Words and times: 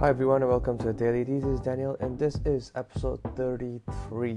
Hi 0.00 0.08
everyone 0.08 0.42
and 0.42 0.50
welcome 0.50 0.76
to 0.78 0.92
Daily. 0.92 1.22
This 1.22 1.44
is 1.44 1.60
Daniel 1.60 1.96
and 2.00 2.18
this 2.18 2.40
is 2.44 2.72
episode 2.74 3.20
33. 3.36 4.36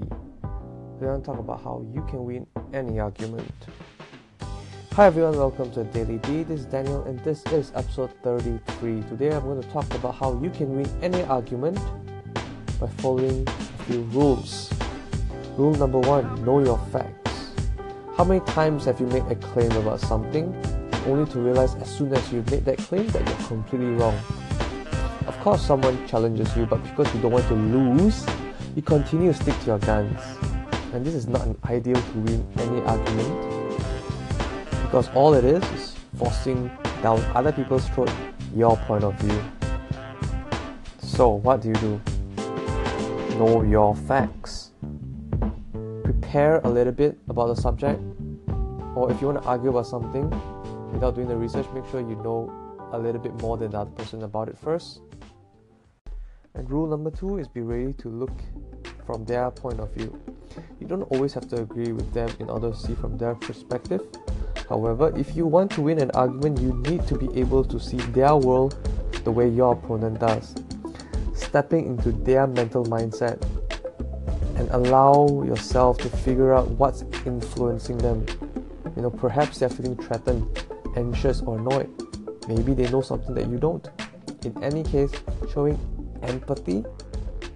We're 1.00 1.16
to 1.16 1.20
talk 1.20 1.40
about 1.40 1.64
how 1.64 1.84
you 1.92 2.00
can 2.08 2.24
win 2.24 2.46
any 2.72 3.00
argument. 3.00 3.52
Hi 4.92 5.06
everyone, 5.06 5.36
welcome 5.36 5.72
to 5.72 5.82
Daily 5.82 6.18
D. 6.18 6.44
This 6.44 6.60
is 6.60 6.66
Daniel 6.66 7.02
and 7.06 7.18
this 7.24 7.44
is 7.46 7.72
episode 7.74 8.12
33. 8.22 9.02
Today 9.02 9.32
I'm 9.32 9.42
going 9.42 9.60
to 9.60 9.68
talk 9.70 9.92
about 9.94 10.14
how 10.14 10.40
you 10.40 10.50
can 10.50 10.76
win 10.76 10.88
any 11.02 11.24
argument 11.24 11.80
by 12.78 12.86
following 12.98 13.44
a 13.48 13.82
few 13.82 14.02
rules. 14.12 14.72
Rule 15.56 15.74
number 15.74 15.98
one, 15.98 16.44
know 16.44 16.62
your 16.62 16.78
facts. 16.92 17.50
How 18.16 18.22
many 18.22 18.38
times 18.46 18.84
have 18.84 19.00
you 19.00 19.08
made 19.08 19.24
a 19.24 19.34
claim 19.34 19.72
about 19.72 19.98
something 19.98 20.54
only 21.08 21.28
to 21.32 21.40
realize 21.40 21.74
as 21.74 21.90
soon 21.90 22.14
as 22.14 22.32
you've 22.32 22.48
made 22.48 22.64
that 22.64 22.78
claim 22.78 23.08
that 23.08 23.26
you're 23.26 23.48
completely 23.48 23.90
wrong? 23.96 24.16
Of 25.48 25.52
course, 25.52 25.66
someone 25.66 26.06
challenges 26.06 26.54
you, 26.58 26.66
but 26.66 26.76
because 26.82 27.14
you 27.14 27.22
don't 27.22 27.32
want 27.32 27.48
to 27.48 27.54
lose, 27.54 28.26
you 28.76 28.82
continue 28.82 29.32
to 29.32 29.42
stick 29.42 29.58
to 29.60 29.66
your 29.68 29.78
guns. 29.78 30.20
And 30.92 31.02
this 31.02 31.14
is 31.14 31.26
not 31.26 31.40
an 31.46 31.56
ideal 31.64 31.94
to 31.94 32.18
win 32.18 32.46
any 32.58 32.82
argument 32.82 33.72
because 34.82 35.08
all 35.14 35.32
it 35.32 35.46
is 35.46 35.64
is 35.72 35.96
forcing 36.18 36.70
down 37.02 37.24
other 37.34 37.50
people's 37.50 37.88
throat 37.88 38.10
your 38.54 38.76
point 38.76 39.04
of 39.04 39.14
view. 39.20 39.42
So, 40.98 41.30
what 41.30 41.62
do 41.62 41.68
you 41.68 41.74
do? 41.76 42.00
Know 43.38 43.62
your 43.62 43.96
facts. 43.96 44.72
Prepare 46.04 46.60
a 46.64 46.68
little 46.68 46.92
bit 46.92 47.16
about 47.30 47.56
the 47.56 47.56
subject, 47.56 47.98
or 48.94 49.10
if 49.10 49.18
you 49.22 49.28
want 49.28 49.42
to 49.42 49.48
argue 49.48 49.70
about 49.70 49.86
something 49.86 50.28
without 50.92 51.14
doing 51.14 51.26
the 51.26 51.36
research, 51.38 51.64
make 51.72 51.86
sure 51.86 52.00
you 52.00 52.16
know 52.16 52.52
a 52.92 52.98
little 52.98 53.20
bit 53.20 53.32
more 53.40 53.56
than 53.56 53.70
the 53.70 53.78
other 53.78 53.90
person 53.92 54.24
about 54.24 54.50
it 54.50 54.58
first 54.58 55.00
and 56.58 56.68
rule 56.68 56.88
number 56.88 57.10
two 57.10 57.38
is 57.38 57.46
be 57.46 57.60
ready 57.60 57.92
to 57.92 58.08
look 58.08 58.32
from 59.06 59.24
their 59.24 59.48
point 59.50 59.78
of 59.78 59.94
view. 59.94 60.20
You 60.80 60.88
don't 60.88 61.02
always 61.02 61.32
have 61.34 61.48
to 61.50 61.62
agree 61.62 61.92
with 61.92 62.12
them 62.12 62.28
in 62.40 62.50
order 62.50 62.72
to 62.72 62.76
see 62.76 62.96
from 62.96 63.16
their 63.16 63.36
perspective. 63.36 64.02
However, 64.68 65.16
if 65.16 65.36
you 65.36 65.46
want 65.46 65.70
to 65.72 65.82
win 65.82 66.00
an 66.00 66.10
argument, 66.10 66.60
you 66.60 66.74
need 66.88 67.06
to 67.06 67.16
be 67.16 67.28
able 67.38 67.64
to 67.64 67.78
see 67.78 67.98
their 68.10 68.36
world 68.36 68.76
the 69.22 69.30
way 69.30 69.48
your 69.48 69.74
opponent 69.74 70.18
does. 70.18 70.56
Stepping 71.32 71.86
into 71.86 72.10
their 72.10 72.48
mental 72.48 72.84
mindset 72.84 73.40
and 74.56 74.68
allow 74.70 75.44
yourself 75.44 75.96
to 75.98 76.08
figure 76.08 76.52
out 76.52 76.68
what's 76.72 77.02
influencing 77.24 77.98
them. 77.98 78.26
You 78.96 79.02
know, 79.02 79.10
perhaps 79.10 79.60
they're 79.60 79.68
feeling 79.68 79.96
threatened, 79.96 80.64
anxious, 80.96 81.40
or 81.40 81.56
annoyed. 81.56 81.88
Maybe 82.48 82.74
they 82.74 82.90
know 82.90 83.00
something 83.00 83.34
that 83.36 83.48
you 83.48 83.58
don't. 83.58 83.88
In 84.44 84.60
any 84.62 84.82
case, 84.82 85.12
showing 85.52 85.78
empathy 86.22 86.84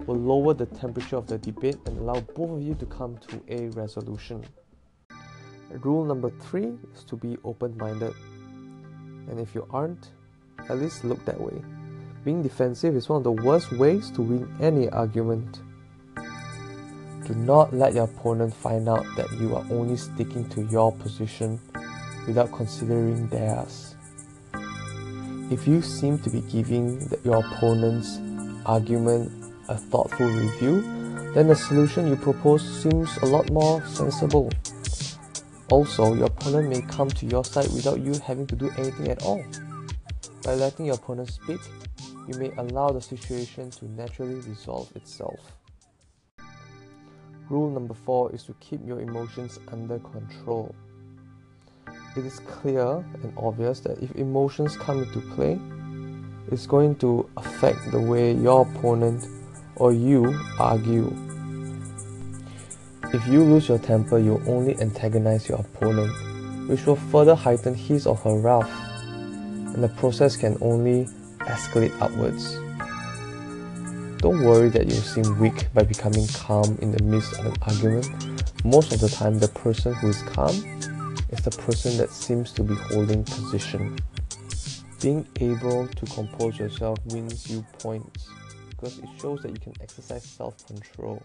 will 0.06 0.16
lower 0.16 0.55
the 0.55 0.66
temperature 0.66 1.16
of 1.16 1.27
the 1.27 1.38
debate 1.38 1.77
and 1.86 1.98
allow 1.98 2.20
both 2.34 2.50
of 2.50 2.62
you 2.62 2.74
to 2.74 2.86
come 2.86 3.18
to 3.28 3.42
a 3.48 3.68
resolution. 3.70 4.44
Rule 5.70 6.05
number 6.05 6.30
three 6.30 6.72
is 6.94 7.05
to 7.05 7.16
be 7.16 7.36
open 7.44 7.77
minded. 7.78 8.14
And 9.28 9.38
if 9.38 9.55
you 9.55 9.66
aren't, 9.70 10.10
at 10.68 10.78
least 10.78 11.05
look 11.05 11.24
that 11.24 11.40
way. 11.40 11.62
Being 12.24 12.42
defensive 12.42 12.94
is 12.94 13.08
one 13.08 13.18
of 13.18 13.24
the 13.24 13.33
worst 13.33 13.72
ways 13.72 14.10
to 14.12 14.22
win 14.22 14.55
any 14.60 14.88
argument. 14.90 15.60
Do 17.27 17.34
not 17.34 17.72
let 17.72 17.94
your 17.94 18.05
opponent 18.05 18.55
find 18.55 18.88
out 18.88 19.06
that 19.16 19.30
you 19.40 19.56
are 19.56 19.64
only 19.70 19.96
sticking 19.96 20.48
to 20.50 20.62
your 20.64 20.92
position 20.92 21.60
without 22.27 22.52
considering 22.52 23.28
theirs. 23.28 23.94
If 25.50 25.66
you 25.66 25.83
seem 25.83 26.18
to 26.20 26.30
be 26.30 26.40
giving 26.42 27.10
your 27.24 27.44
opponent's 27.44 28.18
argument 28.66 29.30
a 29.68 29.77
thoughtful 29.77 30.27
review, 30.27 30.82
then 31.34 31.48
the 31.48 31.56
solution 31.56 32.08
you 32.08 32.16
propose 32.16 32.62
seems 32.62 33.16
a 33.18 33.27
lot 33.27 33.50
more 33.50 33.84
sensible. 33.86 34.50
Also, 35.70 36.14
your 36.14 36.27
opponent 36.27 36.68
may 36.68 36.83
come 36.83 37.08
to 37.08 37.27
your 37.27 37.45
side 37.45 37.73
without 37.73 38.00
you 38.00 38.12
having 38.20 38.46
to 38.46 38.56
do 38.56 38.70
anything 38.77 39.08
at 39.08 39.23
all. 39.23 39.42
By 40.45 40.55
letting 40.55 40.86
your 40.86 40.96
opponent 40.96 41.30
speak, 41.30 41.61
you 42.28 42.39
may 42.39 42.52
allow 42.58 42.90
the 42.90 43.00
situation 43.00 43.70
to 43.70 43.86
naturally 43.92 44.34
resolve 44.40 44.90
itself. 44.94 45.40
Rule 47.48 47.70
number 47.70 47.94
four 47.94 48.33
is 48.33 48.42
to 48.44 48.55
keep 48.61 48.80
your 48.86 49.00
emotions 49.00 49.58
under 49.70 49.98
control. 49.98 50.74
It 52.17 52.27
is 52.27 52.40
clear 52.40 53.05
and 53.23 53.33
obvious 53.36 53.80
that 53.80 54.02
if 54.02 54.14
emotions 54.17 54.77
come 54.77 55.02
into 55.02 55.20
play, 55.34 55.58
is 56.52 56.67
going 56.67 56.96
to 56.96 57.29
affect 57.36 57.90
the 57.90 58.01
way 58.01 58.33
your 58.33 58.63
opponent 58.63 59.27
or 59.77 59.92
you 59.92 60.39
argue. 60.58 61.14
If 63.13 63.27
you 63.27 63.42
lose 63.45 63.68
your 63.68 63.79
temper, 63.79 64.18
you'll 64.18 64.42
only 64.48 64.79
antagonize 64.80 65.48
your 65.48 65.58
opponent, 65.58 66.12
which 66.68 66.86
will 66.86 66.96
further 66.96 67.35
heighten 67.35 67.74
his 67.74 68.07
or 68.07 68.17
her 68.17 68.39
wrath, 68.39 68.70
and 69.74 69.83
the 69.83 69.89
process 69.89 70.36
can 70.36 70.57
only 70.61 71.07
escalate 71.41 71.92
upwards. 72.01 72.55
Don't 74.23 74.45
worry 74.45 74.68
that 74.68 74.86
you 74.86 74.95
seem 74.95 75.39
weak 75.39 75.73
by 75.74 75.83
becoming 75.83 76.27
calm 76.29 76.79
in 76.80 76.92
the 76.92 77.02
midst 77.02 77.39
of 77.39 77.46
an 77.46 77.55
argument. 77.62 78.64
Most 78.64 78.92
of 78.92 79.01
the 79.01 79.08
time, 79.08 79.39
the 79.39 79.48
person 79.48 79.92
who 79.95 80.08
is 80.08 80.23
calm 80.23 80.55
is 81.30 81.41
the 81.45 81.51
person 81.51 81.96
that 81.96 82.11
seems 82.11 82.52
to 82.52 82.62
be 82.62 82.74
holding 82.74 83.24
position 83.24 83.98
being 85.02 85.27
able 85.40 85.89
to 85.89 86.07
compose 86.07 86.58
yourself 86.58 86.96
wins 87.07 87.51
you 87.51 87.67
points 87.80 88.29
because 88.70 88.98
it 88.98 89.08
shows 89.20 89.42
that 89.42 89.51
you 89.51 89.58
can 89.58 89.74
exercise 89.80 90.23
self 90.24 90.64
control. 90.67 91.20